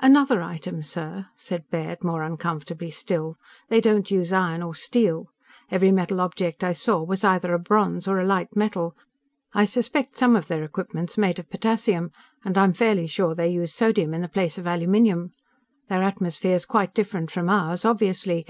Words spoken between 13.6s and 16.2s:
sodium in the place of aluminum. Their